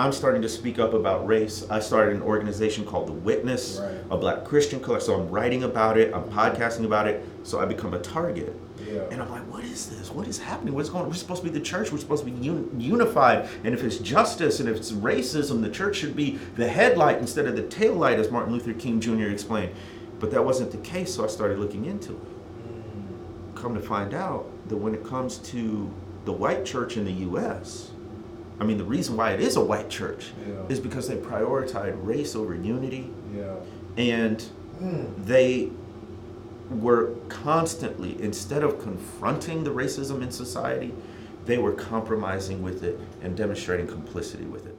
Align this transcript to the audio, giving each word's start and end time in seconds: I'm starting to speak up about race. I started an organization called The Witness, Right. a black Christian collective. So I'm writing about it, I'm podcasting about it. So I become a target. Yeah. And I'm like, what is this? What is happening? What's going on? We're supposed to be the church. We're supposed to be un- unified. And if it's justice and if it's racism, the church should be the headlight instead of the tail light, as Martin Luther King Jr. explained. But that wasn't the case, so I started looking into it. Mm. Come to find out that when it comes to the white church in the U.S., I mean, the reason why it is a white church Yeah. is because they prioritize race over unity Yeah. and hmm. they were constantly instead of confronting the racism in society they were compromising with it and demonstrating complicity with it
I'm 0.00 0.12
starting 0.12 0.40
to 0.40 0.48
speak 0.48 0.78
up 0.78 0.94
about 0.94 1.26
race. 1.26 1.66
I 1.68 1.78
started 1.78 2.16
an 2.16 2.22
organization 2.22 2.86
called 2.86 3.06
The 3.06 3.12
Witness, 3.12 3.80
Right. 3.82 3.98
a 4.10 4.16
black 4.16 4.46
Christian 4.46 4.80
collective. 4.80 5.04
So 5.04 5.20
I'm 5.20 5.28
writing 5.28 5.64
about 5.64 5.98
it, 5.98 6.14
I'm 6.14 6.24
podcasting 6.24 6.86
about 6.86 7.06
it. 7.06 7.22
So 7.42 7.60
I 7.60 7.66
become 7.66 7.92
a 7.92 7.98
target. 7.98 8.58
Yeah. 8.90 9.02
And 9.10 9.20
I'm 9.20 9.28
like, 9.30 9.42
what 9.52 9.62
is 9.62 9.90
this? 9.90 10.10
What 10.10 10.26
is 10.26 10.38
happening? 10.38 10.74
What's 10.74 10.88
going 10.88 11.02
on? 11.04 11.10
We're 11.10 11.16
supposed 11.16 11.42
to 11.42 11.50
be 11.50 11.52
the 11.52 11.62
church. 11.62 11.92
We're 11.92 11.98
supposed 11.98 12.24
to 12.24 12.30
be 12.30 12.48
un- 12.48 12.70
unified. 12.78 13.46
And 13.62 13.74
if 13.74 13.84
it's 13.84 13.98
justice 13.98 14.58
and 14.58 14.70
if 14.70 14.76
it's 14.78 14.90
racism, 14.90 15.60
the 15.60 15.68
church 15.68 15.96
should 15.96 16.16
be 16.16 16.38
the 16.56 16.66
headlight 16.66 17.18
instead 17.18 17.44
of 17.44 17.54
the 17.54 17.64
tail 17.64 17.92
light, 17.92 18.18
as 18.18 18.30
Martin 18.30 18.54
Luther 18.54 18.72
King 18.72 19.00
Jr. 19.00 19.24
explained. 19.26 19.74
But 20.18 20.30
that 20.30 20.42
wasn't 20.42 20.70
the 20.70 20.78
case, 20.78 21.14
so 21.14 21.24
I 21.24 21.28
started 21.28 21.58
looking 21.58 21.84
into 21.84 22.12
it. 22.12 22.18
Mm. 22.22 23.54
Come 23.54 23.74
to 23.74 23.82
find 23.82 24.14
out 24.14 24.46
that 24.70 24.78
when 24.78 24.94
it 24.94 25.04
comes 25.04 25.36
to 25.52 25.92
the 26.24 26.32
white 26.32 26.64
church 26.64 26.96
in 26.96 27.04
the 27.04 27.12
U.S., 27.12 27.90
I 28.60 28.64
mean, 28.64 28.76
the 28.76 28.84
reason 28.84 29.16
why 29.16 29.32
it 29.32 29.40
is 29.40 29.56
a 29.56 29.60
white 29.60 29.88
church 29.88 30.32
Yeah. 30.46 30.54
is 30.68 30.78
because 30.78 31.08
they 31.08 31.16
prioritize 31.16 31.96
race 32.04 32.36
over 32.36 32.54
unity 32.54 33.10
Yeah. 33.34 33.54
and 33.96 34.42
hmm. 34.78 35.04
they 35.24 35.70
were 36.70 37.14
constantly 37.28 38.20
instead 38.22 38.62
of 38.62 38.80
confronting 38.80 39.64
the 39.64 39.70
racism 39.70 40.22
in 40.22 40.30
society 40.30 40.94
they 41.46 41.58
were 41.58 41.72
compromising 41.72 42.62
with 42.62 42.84
it 42.84 43.00
and 43.22 43.36
demonstrating 43.36 43.88
complicity 43.88 44.44
with 44.44 44.66
it 44.66 44.76